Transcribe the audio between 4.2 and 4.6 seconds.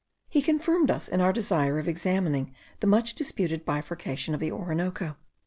of the